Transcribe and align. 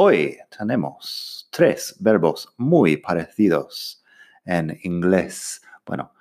Hoy 0.00 0.38
tenemos 0.56 1.48
tres 1.50 1.96
verbos 1.98 2.54
muy 2.56 2.98
parecidos 2.98 4.00
en 4.44 4.78
inglés. 4.84 5.60
Bueno, 5.84 6.12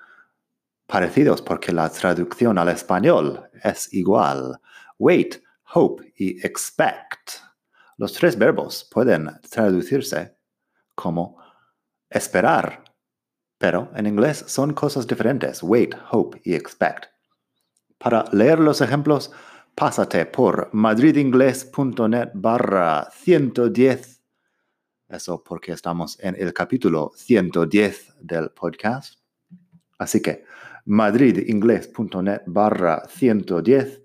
parecidos 0.87 1.43
porque 1.43 1.71
la 1.71 1.87
traducción 1.87 2.57
al 2.57 2.69
español 2.69 3.47
es 3.63 3.93
igual. 3.93 4.59
Wait, 4.97 5.43
hope 5.75 6.11
y 6.17 6.43
expect. 6.43 7.33
Los 7.97 8.13
tres 8.13 8.35
verbos 8.35 8.89
pueden 8.91 9.29
traducirse 9.47 10.35
como 10.95 11.37
esperar, 12.09 12.83
pero 13.59 13.91
en 13.95 14.07
inglés 14.07 14.43
son 14.47 14.73
cosas 14.73 15.05
diferentes. 15.05 15.61
Wait, 15.61 15.93
hope 16.09 16.41
y 16.43 16.55
expect. 16.55 17.11
Para 17.99 18.25
leer 18.31 18.57
los 18.57 18.81
ejemplos, 18.81 19.31
pásate 19.77 20.25
por 20.25 20.71
madridingles.net 20.73 22.31
barra 22.33 23.11
110. 23.11 24.23
Eso 25.07 25.43
porque 25.43 25.71
estamos 25.71 26.19
en 26.19 26.35
el 26.35 26.51
capítulo 26.51 27.11
110 27.15 28.15
del 28.19 28.49
podcast. 28.49 29.19
Así 29.99 30.19
que 30.19 30.45
madridingles.net 30.85 32.41
barra 32.47 33.03
110. 33.07 34.01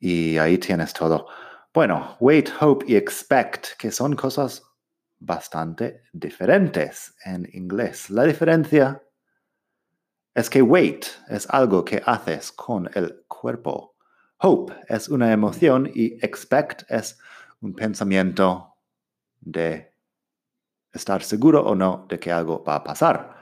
Y 0.00 0.36
ahí 0.38 0.58
tienes 0.58 0.92
todo. 0.92 1.28
Bueno, 1.72 2.16
wait, 2.18 2.50
hope 2.60 2.84
y 2.88 2.96
expect, 2.96 3.76
que 3.78 3.92
son 3.92 4.16
cosas 4.16 4.64
bastante 5.20 6.02
diferentes 6.12 7.14
en 7.24 7.48
inglés. 7.52 8.10
La 8.10 8.24
diferencia 8.24 9.00
es 10.36 10.50
que 10.50 10.60
wait 10.60 11.06
es 11.28 11.48
algo 11.48 11.82
que 11.82 12.02
haces 12.04 12.52
con 12.52 12.90
el 12.94 13.24
cuerpo. 13.26 13.96
Hope 14.36 14.74
es 14.86 15.08
una 15.08 15.32
emoción 15.32 15.90
y 15.94 16.22
expect 16.22 16.82
es 16.90 17.18
un 17.62 17.74
pensamiento 17.74 18.74
de 19.40 19.94
estar 20.92 21.22
seguro 21.22 21.64
o 21.64 21.74
no 21.74 22.04
de 22.10 22.20
que 22.20 22.30
algo 22.30 22.62
va 22.62 22.76
a 22.76 22.84
pasar. 22.84 23.34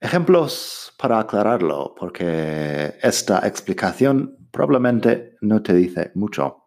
Ejemplos 0.00 0.92
para 0.98 1.20
aclararlo, 1.20 1.94
porque 1.96 2.98
esta 3.00 3.46
explicación 3.46 4.48
probablemente 4.50 5.36
no 5.40 5.62
te 5.62 5.72
dice 5.72 6.10
mucho. 6.16 6.64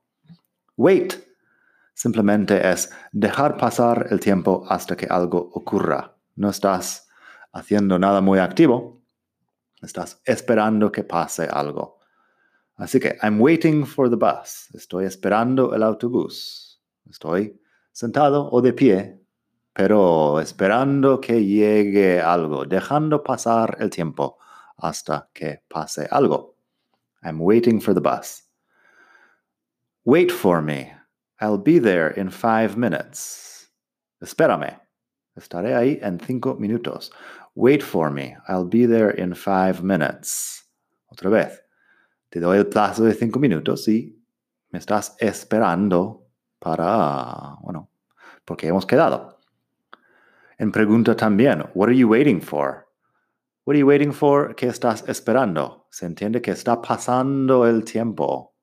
Wait 0.77 1.13
simplemente 1.93 2.71
es 2.71 2.89
dejar 3.11 3.57
pasar 3.57 4.07
el 4.11 4.21
tiempo 4.21 4.65
hasta 4.69 4.95
que 4.95 5.07
algo 5.07 5.39
ocurra. 5.53 6.15
No 6.37 6.49
estás 6.49 7.06
haciendo 7.57 7.97
nada 7.97 8.21
muy 8.21 8.39
activo, 8.39 9.01
estás 9.81 10.21
esperando 10.25 10.91
que 10.91 11.03
pase 11.03 11.47
algo. 11.51 11.99
Así 12.75 12.99
que, 12.99 13.17
I'm 13.23 13.41
waiting 13.41 13.85
for 13.85 14.09
the 14.09 14.15
bus. 14.15 14.69
Estoy 14.73 15.05
esperando 15.05 15.73
el 15.73 15.81
autobús. 15.81 16.79
Estoy 17.09 17.59
sentado 17.91 18.49
o 18.51 18.61
de 18.61 18.73
pie, 18.73 19.19
pero 19.73 20.39
esperando 20.39 21.19
que 21.19 21.43
llegue 21.43 22.21
algo, 22.21 22.65
dejando 22.65 23.23
pasar 23.23 23.77
el 23.79 23.89
tiempo 23.89 24.37
hasta 24.77 25.27
que 25.33 25.63
pase 25.67 26.07
algo. 26.11 26.55
I'm 27.23 27.41
waiting 27.41 27.81
for 27.81 27.95
the 27.95 28.01
bus. 28.01 28.43
Wait 30.05 30.31
for 30.31 30.61
me. 30.61 30.93
I'll 31.41 31.57
be 31.57 31.79
there 31.79 32.11
in 32.11 32.29
five 32.29 32.77
minutes. 32.77 33.69
Espérame. 34.21 34.86
Estaré 35.37 35.75
ahí 35.75 35.99
en 36.01 36.19
cinco 36.19 36.55
minutos. 36.55 37.11
Wait 37.55 37.81
for 37.81 38.11
me. 38.11 38.35
I'll 38.47 38.67
be 38.67 38.87
there 38.87 39.11
in 39.11 39.35
five 39.35 39.83
minutes. 39.83 40.67
Otra 41.07 41.29
vez. 41.29 41.63
Te 42.29 42.39
doy 42.39 42.57
el 42.57 42.67
plazo 42.67 43.03
de 43.03 43.13
cinco 43.13 43.39
minutos 43.39 43.87
y 43.87 44.19
me 44.71 44.79
estás 44.79 45.15
esperando 45.19 46.27
para, 46.59 47.55
bueno, 47.61 47.89
porque 48.43 48.67
hemos 48.67 48.85
quedado. 48.85 49.39
En 50.57 50.71
pregunta 50.71 51.15
también, 51.15 51.63
what 51.75 51.87
are 51.87 51.95
you 51.95 52.09
waiting 52.09 52.41
for? 52.41 52.87
What 53.65 53.73
are 53.73 53.79
you 53.79 53.87
waiting 53.87 54.11
for? 54.11 54.55
¿Qué 54.55 54.67
estás 54.67 55.07
esperando? 55.07 55.87
Se 55.91 56.05
entiende 56.05 56.41
que 56.41 56.51
está 56.51 56.81
pasando 56.81 57.67
el 57.67 57.83
tiempo 57.83 58.55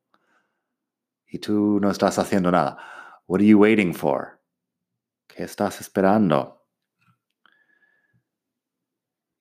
y 1.27 1.39
tú 1.39 1.79
no 1.81 1.91
estás 1.91 2.19
haciendo 2.19 2.51
nada. 2.51 2.77
What 3.27 3.41
are 3.41 3.47
you 3.47 3.59
waiting 3.59 3.95
for? 3.95 4.41
¿Qué 5.29 5.45
estás 5.45 5.81
esperando? 5.81 6.64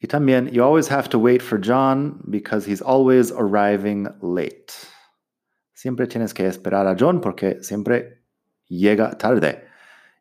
Y 0.04 0.08
también, 0.08 0.52
you 0.52 0.62
always 0.62 0.90
have 0.90 1.08
to 1.10 1.18
wait 1.18 1.42
for 1.42 1.58
John 1.58 2.22
because 2.30 2.66
he's 2.66 2.82
always 2.82 3.32
arriving 3.32 4.10
late. 4.22 4.74
Siempre 5.74 6.08
tienes 6.08 6.34
que 6.34 6.46
esperar 6.46 6.92
a 6.92 6.94
John 6.94 7.22
porque 7.22 7.64
siempre 7.64 8.18
llega 8.70 9.18
tarde. 9.18 9.64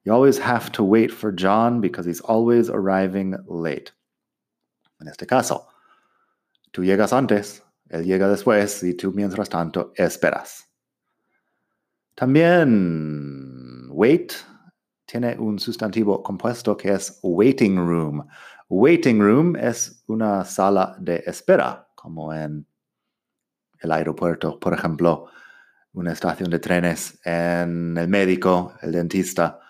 You 0.04 0.12
always 0.12 0.38
have 0.38 0.70
to 0.72 0.84
wait 0.84 1.10
for 1.10 1.32
John 1.32 1.81
because 1.81 2.06
he's 2.06 2.20
always 2.20 2.70
arriving 2.70 3.34
late. 3.48 3.91
En 5.00 5.09
este 5.09 5.26
caso, 5.26 5.66
tú 6.72 6.84
llegas 6.84 7.12
antes, 7.12 7.60
él 7.91 8.04
llega 8.04 8.28
después 8.28 8.84
y 8.84 8.94
tú 8.94 9.12
mientras 9.12 9.49
tanto 9.49 9.93
esperas. 9.99 10.62
También, 12.16 13.88
wait 13.91 14.44
tiene 15.12 15.37
un 15.39 15.59
sustantivo 15.59 16.23
compuesto 16.23 16.75
que 16.75 16.91
es 16.91 17.21
waiting 17.23 17.77
room. 17.77 18.27
Waiting 18.71 19.21
room 19.21 19.56
es 19.56 20.03
una 20.06 20.43
sala 20.47 20.97
de 20.99 21.23
espera, 21.27 21.87
como 21.95 22.33
en 22.33 22.67
el 23.81 23.93
aeropuerto, 23.93 24.59
por 24.59 24.73
ejemplo, 24.73 25.27
una 25.93 26.12
estación 26.12 26.49
de 26.49 26.59
trenes, 26.61 27.21
en 27.27 27.99
el 27.99 28.09
médico, 28.09 28.73
el 28.81 28.93
dentista. 28.93 29.61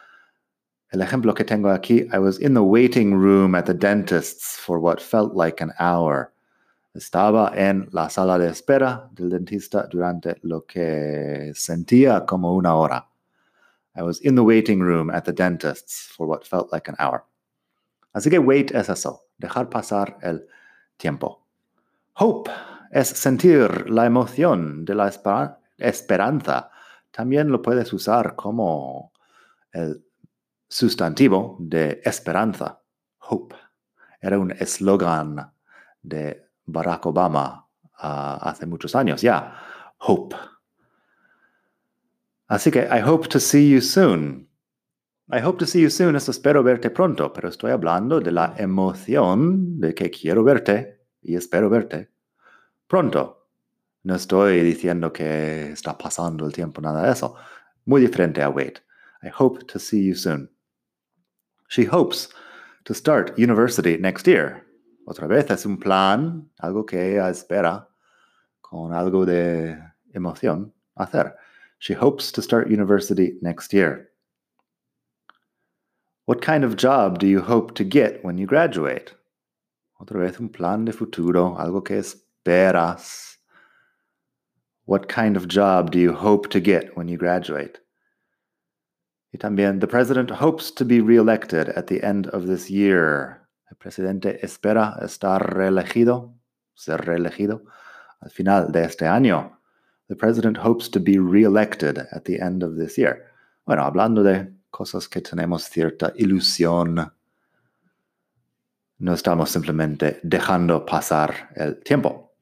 El 0.90 1.02
ejemplo 1.02 1.34
que 1.34 1.42
tengo 1.42 1.70
aquí, 1.70 2.06
I 2.12 2.18
was 2.18 2.40
in 2.40 2.54
the 2.54 2.60
waiting 2.60 3.12
room 3.12 3.56
at 3.56 3.64
the 3.64 3.74
dentist's 3.74 4.60
for 4.60 4.78
what 4.78 5.00
felt 5.00 5.34
like 5.34 5.60
an 5.60 5.72
hour. 5.80 6.32
Estaba 6.94 7.50
en 7.56 7.88
la 7.90 8.08
sala 8.08 8.38
de 8.38 8.48
espera 8.48 9.08
del 9.10 9.28
dentista 9.28 9.88
durante 9.90 10.36
lo 10.42 10.64
que 10.64 11.50
sentía 11.52 12.24
como 12.24 12.54
una 12.54 12.76
hora. 12.76 13.11
I 13.94 14.02
was 14.02 14.20
in 14.20 14.34
the 14.34 14.44
waiting 14.44 14.80
room 14.80 15.10
at 15.10 15.24
the 15.24 15.32
dentist's 15.32 16.06
for 16.16 16.26
what 16.26 16.46
felt 16.46 16.72
like 16.72 16.88
an 16.88 16.96
hour. 16.98 17.24
Así 18.14 18.30
que 18.30 18.38
wait 18.38 18.70
es 18.72 18.88
eso, 18.88 19.24
dejar 19.38 19.68
pasar 19.70 20.18
el 20.22 20.46
tiempo. 20.98 21.46
Hope 22.14 22.50
es 22.90 23.08
sentir 23.08 23.88
la 23.88 24.06
emoción 24.06 24.84
de 24.84 24.94
la 24.94 25.10
esperanza. 25.78 26.70
También 27.10 27.50
lo 27.50 27.62
puedes 27.62 27.92
usar 27.92 28.36
como 28.36 29.12
el 29.72 30.04
sustantivo 30.68 31.56
de 31.58 32.00
esperanza. 32.04 32.82
Hope. 33.18 33.56
Era 34.20 34.38
un 34.38 34.52
eslogan 34.52 35.52
de 36.02 36.50
Barack 36.66 37.06
Obama 37.06 37.66
uh, 38.02 38.38
hace 38.40 38.66
muchos 38.66 38.94
años. 38.94 39.22
Ya, 39.22 39.54
hope. 39.98 40.36
Así 42.52 42.70
que 42.70 42.80
I 42.80 43.00
hope 43.00 43.28
to 43.28 43.40
see 43.40 43.70
you 43.70 43.80
soon. 43.80 44.46
I 45.30 45.40
hope 45.40 45.58
to 45.60 45.64
see 45.64 45.80
you 45.80 45.88
soon 45.88 46.16
es 46.16 46.28
espero 46.28 46.62
verte 46.62 46.90
pronto, 46.90 47.32
pero 47.32 47.48
estoy 47.48 47.70
hablando 47.70 48.20
de 48.20 48.30
la 48.30 48.54
emoción 48.58 49.80
de 49.80 49.94
que 49.94 50.10
quiero 50.10 50.44
verte 50.44 51.00
y 51.22 51.34
espero 51.34 51.70
verte 51.70 52.10
pronto. 52.86 53.48
No 54.02 54.16
estoy 54.16 54.60
diciendo 54.60 55.14
que 55.14 55.72
está 55.72 55.96
pasando 55.96 56.44
el 56.44 56.52
tiempo, 56.52 56.82
nada 56.82 57.06
de 57.06 57.12
eso. 57.12 57.36
Muy 57.86 58.02
diferente 58.02 58.42
a 58.42 58.50
wait. 58.50 58.80
I 59.22 59.30
hope 59.34 59.64
to 59.68 59.78
see 59.78 60.06
you 60.06 60.14
soon. 60.14 60.50
She 61.70 61.86
hopes 61.86 62.28
to 62.84 62.92
start 62.92 63.32
university 63.38 63.96
next 63.96 64.26
year. 64.26 64.66
Otra 65.06 65.26
vez 65.26 65.50
es 65.50 65.64
un 65.64 65.78
plan, 65.78 66.50
algo 66.58 66.84
que 66.84 67.12
ella 67.14 67.30
espera 67.30 67.88
con 68.60 68.92
algo 68.92 69.24
de 69.24 69.74
emoción 70.12 70.74
hacer. 70.96 71.34
She 71.82 71.94
hopes 71.94 72.30
to 72.30 72.42
start 72.42 72.70
university 72.70 73.38
next 73.42 73.72
year. 73.72 74.08
What 76.26 76.40
kind 76.40 76.62
of 76.62 76.76
job 76.76 77.18
do 77.18 77.26
you 77.26 77.40
hope 77.40 77.74
to 77.74 77.82
get 77.82 78.24
when 78.24 78.38
you 78.38 78.46
graduate? 78.46 79.12
Otra 80.00 80.20
vez 80.20 80.38
un 80.38 80.48
plan 80.48 80.84
de 80.84 80.92
futuro, 80.92 81.56
algo 81.58 81.84
que 81.84 81.96
esperas. 81.96 83.36
What 84.84 85.08
kind 85.08 85.36
of 85.36 85.48
job 85.48 85.90
do 85.90 85.98
you 85.98 86.12
hope 86.12 86.50
to 86.50 86.60
get 86.60 86.96
when 86.96 87.08
you 87.08 87.18
graduate? 87.18 87.80
Y 89.34 89.38
también, 89.40 89.80
the 89.80 89.88
president 89.88 90.30
hopes 90.30 90.70
to 90.70 90.84
be 90.84 91.00
reelected 91.00 91.70
at 91.70 91.88
the 91.88 92.00
end 92.04 92.28
of 92.28 92.46
this 92.46 92.70
year. 92.70 93.48
El 93.68 93.76
presidente 93.76 94.38
espera 94.40 95.02
estar 95.02 95.40
reelegido, 95.40 96.32
ser 96.76 96.98
reelegido 96.98 97.62
al 98.22 98.30
final 98.30 98.70
de 98.70 98.84
este 98.84 99.08
año. 99.08 99.58
The 100.12 100.16
president 100.16 100.58
hopes 100.58 100.90
to 100.90 101.00
be 101.00 101.18
reelected 101.18 101.96
at 101.96 102.26
the 102.26 102.38
end 102.38 102.62
of 102.62 102.76
this 102.76 102.98
year. 102.98 103.32
Bueno, 103.64 103.82
hablando 103.82 104.22
de 104.22 104.52
cosas 104.70 105.08
que 105.08 105.22
tenemos 105.22 105.64
cierta 105.70 106.12
ilusión, 106.16 107.10
no 108.98 109.14
estamos 109.14 109.48
simplemente 109.48 110.20
dejando 110.22 110.84
pasar 110.84 111.48
el 111.56 111.82
tiempo. 111.82 112.34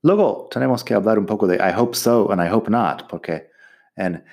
Luego 0.00 0.48
tenemos 0.50 0.82
que 0.82 0.94
hablar 0.94 1.18
un 1.18 1.26
poco 1.26 1.46
de 1.46 1.56
I 1.56 1.74
hope 1.76 1.94
so 1.94 2.32
and 2.32 2.40
I 2.40 2.50
hope 2.50 2.70
not, 2.70 3.10
porque 3.10 3.50
en 3.94 4.24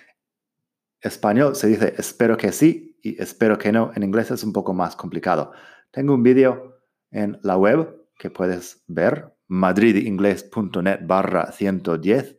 español 1.02 1.54
se 1.54 1.68
dice 1.68 1.96
espero 1.98 2.38
que 2.38 2.54
sí 2.54 2.98
y 3.04 3.22
espero 3.22 3.58
que 3.58 3.74
no. 3.74 3.92
En 3.94 4.04
inglés 4.04 4.32
es 4.32 4.42
un 4.46 4.54
poco 4.54 4.74
más 4.74 4.96
complicado. 4.96 5.52
Tengo 5.92 6.14
un 6.14 6.24
vídeo 6.24 6.80
en 7.12 7.38
la 7.44 7.58
web 7.58 8.08
que 8.18 8.30
puedes 8.30 8.86
ver, 8.88 9.36
madridingles.net 9.48 11.00
barra 11.06 11.52
110, 11.52 12.38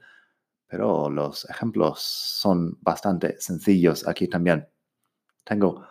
pero 0.67 1.09
los 1.11 1.49
ejemplos 1.49 2.01
son 2.01 2.79
bastante 2.81 3.41
sencillos 3.41 4.07
aquí 4.07 4.29
también. 4.29 4.69
Tengo 5.45 5.87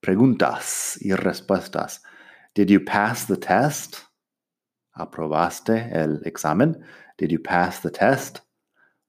preguntas 0.00 0.98
y 1.00 1.12
respuestas. 1.14 2.02
Did 2.54 2.68
you 2.68 2.84
pass 2.84 3.26
the 3.26 3.36
test? 3.36 3.96
¿Aprobaste 4.94 5.90
el 5.92 6.20
examen? 6.24 6.84
Did 7.18 7.30
you 7.30 7.42
pass 7.42 7.80
the 7.80 7.90
test? 7.90 8.40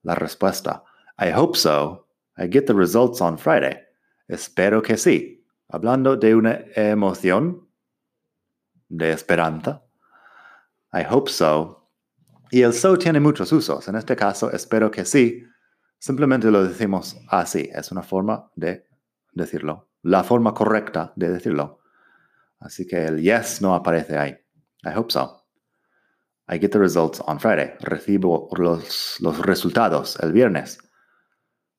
La 0.02 0.14
respuesta. 0.14 0.82
I 1.18 1.30
hope 1.30 1.56
so. 1.56 2.06
I 2.36 2.48
get 2.48 2.66
the 2.66 2.74
results 2.74 3.20
on 3.20 3.38
Friday. 3.38 3.78
Espero 4.28 4.82
que 4.82 4.96
sí. 4.96 5.44
Hablando 5.68 6.16
de 6.16 6.34
una 6.34 6.64
emoción, 6.74 7.68
de 8.88 9.12
esperanza. 9.12 9.83
I 10.94 11.04
hope 11.10 11.28
so. 11.28 11.90
Y 12.50 12.62
el 12.62 12.72
so 12.72 12.96
tiene 12.96 13.18
muchos 13.18 13.50
usos. 13.50 13.88
En 13.88 13.96
este 13.96 14.14
caso, 14.14 14.52
espero 14.52 14.90
que 14.90 15.04
sí. 15.04 15.44
Simplemente 15.98 16.50
lo 16.50 16.62
decimos 16.62 17.16
así. 17.28 17.68
Es 17.74 17.90
una 17.90 18.02
forma 18.02 18.48
de 18.54 18.86
decirlo. 19.32 19.88
La 20.02 20.22
forma 20.22 20.54
correcta 20.54 21.12
de 21.16 21.30
decirlo. 21.30 21.80
Así 22.60 22.86
que 22.86 23.06
el 23.06 23.20
yes 23.20 23.60
no 23.60 23.74
aparece 23.74 24.16
ahí. 24.16 24.36
I 24.84 24.96
hope 24.96 25.10
so. 25.10 25.44
I 26.48 26.58
get 26.58 26.70
the 26.70 26.78
results 26.78 27.20
on 27.26 27.40
Friday. 27.40 27.74
Recibo 27.80 28.48
los, 28.56 29.16
los 29.20 29.38
resultados 29.38 30.16
el 30.20 30.32
viernes. 30.32 30.78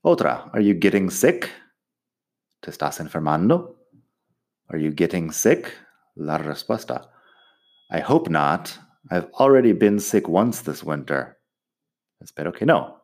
Otra. 0.01 0.50
Are 0.51 0.62
you 0.62 0.77
getting 0.77 1.09
sick? 1.09 1.50
¿Te 2.59 2.71
estás 2.71 3.00
enfermando? 3.00 3.79
Are 4.67 4.81
you 4.81 4.91
getting 4.94 5.31
sick? 5.31 5.71
La 6.15 6.38
respuesta. 6.38 7.09
I 7.89 8.01
hope 8.01 8.29
not. 8.29 8.85
I've 9.12 9.30
already 9.40 9.74
been 9.74 10.00
sick 10.00 10.28
once 10.28 10.62
this 10.62 10.84
winter. 10.84 11.38
Espero 12.22 12.52
que 12.52 12.66
no. 12.66 13.02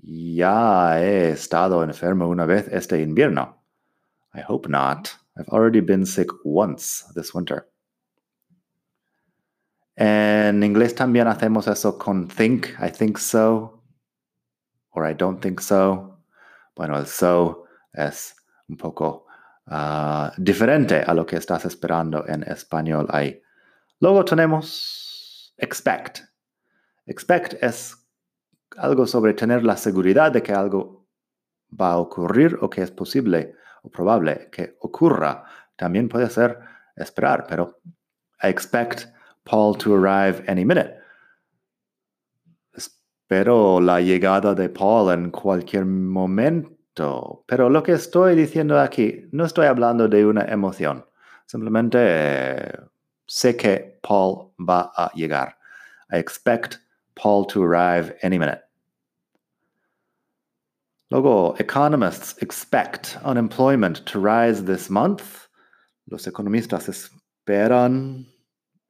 Ya 0.00 0.98
he 1.00 1.30
estado 1.32 1.82
enfermo 1.82 2.28
una 2.28 2.46
vez 2.46 2.68
este 2.68 3.02
invierno. 3.02 3.56
I 4.34 4.40
hope 4.40 4.68
not. 4.68 5.12
I've 5.36 5.48
already 5.48 5.80
been 5.80 6.06
sick 6.06 6.28
once 6.44 7.04
this 7.14 7.34
winter. 7.34 7.68
En 9.96 10.62
inglés 10.62 10.94
también 10.94 11.26
hacemos 11.26 11.66
eso 11.66 11.98
con 11.98 12.28
think, 12.28 12.68
I 12.80 12.88
think 12.88 13.18
so, 13.18 13.82
or 14.92 15.04
I 15.04 15.14
don't 15.14 15.40
think 15.40 15.60
so. 15.60 16.20
Bueno, 16.76 16.96
el 16.96 17.06
so 17.06 17.66
es 17.92 18.36
un 18.68 18.76
poco 18.76 19.26
uh, 19.66 20.30
diferente 20.38 21.02
a 21.04 21.12
lo 21.14 21.26
que 21.26 21.36
estás 21.36 21.64
esperando 21.64 22.24
en 22.28 22.44
español 22.44 23.08
ahí. 23.10 23.42
Luego 23.98 24.24
tenemos 24.24 25.07
expect. 25.58 26.20
Expect 27.06 27.62
es 27.62 27.96
algo 28.76 29.06
sobre 29.06 29.34
tener 29.34 29.64
la 29.64 29.76
seguridad 29.76 30.32
de 30.32 30.42
que 30.42 30.52
algo 30.52 31.06
va 31.78 31.92
a 31.92 31.98
ocurrir 31.98 32.58
o 32.60 32.70
que 32.70 32.82
es 32.82 32.90
posible 32.90 33.54
o 33.82 33.90
probable 33.90 34.48
que 34.50 34.76
ocurra. 34.80 35.44
También 35.76 36.08
puede 36.08 36.28
ser 36.30 36.58
esperar, 36.96 37.46
pero 37.48 37.80
I 38.42 38.48
expect 38.48 39.06
Paul 39.44 39.76
to 39.78 39.94
arrive 39.94 40.44
any 40.48 40.64
minute. 40.64 40.94
Espero 42.72 43.80
la 43.80 44.00
llegada 44.00 44.54
de 44.54 44.68
Paul 44.68 45.12
en 45.12 45.30
cualquier 45.30 45.84
momento. 45.84 47.44
Pero 47.46 47.68
lo 47.68 47.82
que 47.82 47.92
estoy 47.92 48.34
diciendo 48.34 48.78
aquí, 48.78 49.28
no 49.32 49.44
estoy 49.44 49.66
hablando 49.66 50.08
de 50.08 50.26
una 50.26 50.44
emoción. 50.44 51.04
Simplemente 51.46 51.98
eh, 52.00 52.72
sé 53.28 53.56
que 53.56 53.98
Paul 54.02 54.52
va 54.58 54.90
a 54.96 55.10
llegar. 55.14 55.54
I 56.10 56.16
expect 56.18 56.78
Paul 57.14 57.44
to 57.46 57.62
arrive 57.62 58.16
any 58.22 58.38
minute. 58.38 58.62
Luego, 61.10 61.54
economists 61.58 62.36
expect 62.42 63.16
unemployment 63.24 64.04
to 64.06 64.18
rise 64.18 64.64
this 64.64 64.90
month. 64.90 65.48
Los 66.10 66.26
economistas 66.26 66.88
esperan 66.88 68.26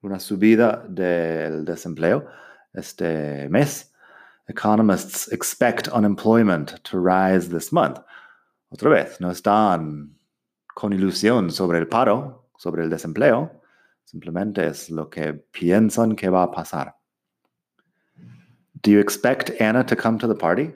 una 0.02 0.18
subida 0.18 0.84
del 0.88 1.64
desempleo 1.64 2.26
este 2.74 3.48
mes. 3.48 3.90
Economists 4.48 5.28
expect 5.32 5.88
unemployment 5.88 6.82
to 6.84 6.98
rise 6.98 7.50
this 7.50 7.72
month. 7.72 8.00
Otra 8.72 8.90
vez, 8.90 9.20
no 9.20 9.30
están 9.30 10.16
con 10.74 10.92
ilusión 10.92 11.50
sobre 11.50 11.78
el 11.78 11.86
paro, 11.86 12.50
sobre 12.56 12.82
el 12.82 12.90
desempleo. 12.90 13.57
Simplemente 14.10 14.66
es 14.66 14.88
lo 14.88 15.10
que 15.10 15.34
piensan 15.34 16.16
que 16.16 16.30
va 16.30 16.44
a 16.44 16.50
pasar. 16.50 16.96
Do 18.82 18.90
you 18.90 19.00
expect 19.00 19.60
Anna 19.60 19.84
to 19.84 19.94
come 19.94 20.16
to 20.16 20.26
the 20.26 20.34
party? 20.34 20.72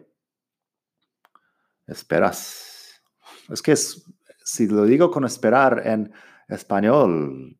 esperas. 1.86 3.00
Es 3.48 3.62
que 3.62 3.74
si 3.74 4.68
lo 4.68 4.84
digo 4.84 5.10
con 5.10 5.24
esperar 5.24 5.80
en 5.86 6.12
español, 6.46 7.58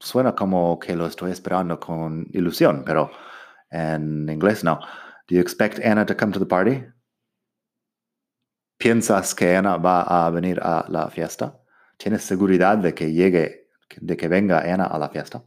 suena 0.00 0.34
como 0.34 0.78
que 0.78 0.96
lo 0.96 1.04
estoy 1.04 1.32
esperando 1.32 1.78
con 1.78 2.26
ilusión, 2.32 2.82
pero 2.82 3.10
en 3.70 4.26
inglés 4.30 4.64
no. 4.64 4.80
Do 5.28 5.34
you 5.34 5.40
expect 5.42 5.84
Anna 5.84 6.06
to 6.06 6.16
come 6.16 6.32
to 6.32 6.38
the 6.38 6.46
party? 6.46 6.82
¿Piensas 8.78 9.34
que 9.34 9.54
Anna 9.54 9.76
va 9.76 10.02
a 10.02 10.30
venir 10.30 10.58
a 10.62 10.86
la 10.88 11.10
fiesta? 11.10 11.60
¿Tienes 11.98 12.22
seguridad 12.22 12.78
de 12.78 12.94
que 12.94 13.12
llegue, 13.12 13.61
de 14.00 14.16
que 14.16 14.28
venga 14.28 14.60
Anna 14.60 14.84
a 14.84 14.98
la 14.98 15.08
fiesta? 15.08 15.42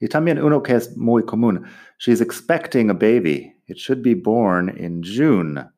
Y 0.00 0.08
también 0.08 0.42
uno 0.42 0.62
que 0.62 0.74
es 0.74 0.96
muy 0.96 1.24
común. 1.24 1.64
She's 1.98 2.20
expecting 2.20 2.90
a 2.90 2.94
baby. 2.94 3.56
It 3.66 3.76
should 3.76 4.02
be 4.02 4.14
born 4.14 4.68
in 4.76 5.02
June. 5.02 5.70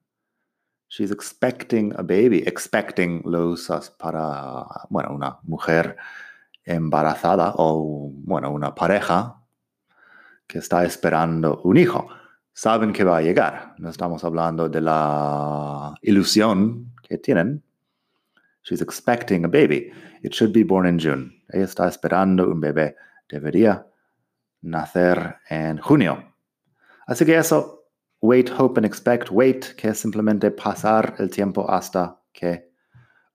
She's 0.89 1.11
expecting 1.11 1.93
a 1.97 2.03
baby. 2.03 2.43
Expecting 2.47 3.23
lo 3.25 3.51
usas 3.51 3.91
para, 3.91 4.65
bueno, 4.89 5.15
una 5.15 5.39
mujer 5.43 5.97
embarazada 6.65 7.53
o, 7.57 8.11
bueno, 8.13 8.51
una 8.51 8.75
pareja 8.75 9.43
que 10.47 10.59
está 10.59 10.85
esperando 10.85 11.61
un 11.63 11.77
hijo. 11.77 12.09
Saben 12.53 12.93
que 12.93 13.05
va 13.05 13.19
a 13.19 13.23
llegar. 13.23 13.75
No 13.79 13.91
estamos 13.91 14.25
hablando 14.25 14.69
de 14.69 14.81
la 14.81 15.95
ilusión 16.03 16.95
que 17.03 17.19
tienen. 17.19 17.63
She's 18.67 18.83
expecting 18.83 19.45
a 19.45 19.49
baby. 19.49 19.93
It 20.23 20.35
should 20.35 20.53
be 20.53 20.65
born 20.65 20.87
in 20.87 20.99
June. 20.99 21.33
Ella 21.53 21.65
está 21.65 21.89
esperando 21.89 22.51
un 22.51 22.61
bebé. 22.61 22.97
Debería 23.29 23.87
nacer 24.63 25.37
en 25.49 25.79
junio. 25.79 26.35
Así 27.07 27.25
que 27.25 27.37
eso 27.37 27.77
wait, 28.21 28.51
hope 28.51 28.77
and 28.79 28.85
expect, 28.85 29.31
wait, 29.31 29.77
que 29.77 29.89
es 29.89 29.99
simplemente 29.99 30.51
pasar 30.51 31.15
el 31.19 31.31
tiempo 31.31 31.71
hasta 31.71 32.21
que 32.33 32.73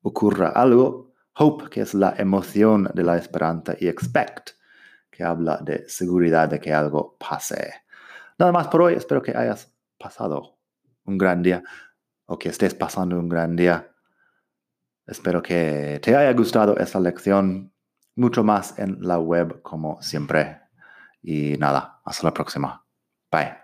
ocurra 0.02 0.50
algo, 0.50 1.14
hope, 1.38 1.70
que 1.70 1.82
es 1.82 1.94
la 1.94 2.14
emoción 2.18 2.90
de 2.94 3.04
la 3.04 3.18
esperanza, 3.18 3.76
y 3.80 3.88
expect, 3.88 4.52
que 5.10 5.24
habla 5.24 5.58
de 5.62 5.88
seguridad 5.88 6.50
de 6.50 6.60
que 6.60 6.74
algo 6.74 7.16
pase. 7.18 7.74
Nada 8.38 8.52
más 8.52 8.68
por 8.68 8.82
hoy, 8.82 8.96
espero 8.96 9.22
que 9.22 9.32
hayas 9.36 9.72
pasado 9.98 10.58
un 11.06 11.18
gran 11.18 11.42
día 11.42 11.64
o 12.26 12.38
que 12.38 12.50
estés 12.50 12.74
pasando 12.74 13.20
un 13.20 13.30
gran 13.30 13.56
día. 13.56 13.91
Espero 15.08 15.42
que 15.42 16.00
te 16.02 16.16
haya 16.16 16.32
gustado 16.34 16.78
esta 16.78 17.00
lección, 17.00 17.74
mucho 18.16 18.44
más 18.44 18.78
en 18.80 18.98
la 19.02 19.20
web 19.20 19.62
como 19.62 20.02
siempre. 20.02 20.60
Y 21.22 21.58
nada, 21.58 22.02
hasta 22.06 22.28
la 22.28 22.34
próxima. 22.34 22.86
Bye. 23.32 23.58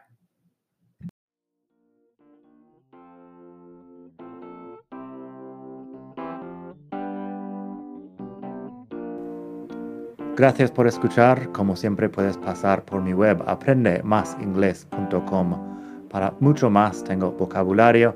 Gracias 10.36 10.70
por 10.70 10.86
escuchar. 10.86 11.52
Como 11.52 11.76
siempre 11.76 12.10
puedes 12.10 12.38
pasar 12.38 12.86
por 12.86 13.02
mi 13.02 13.14
web 13.14 13.44
aprendemasingles.com. 13.48 16.08
Para 16.10 16.36
mucho 16.40 16.70
más 16.70 17.04
tengo 17.04 17.32
vocabulario 17.32 18.16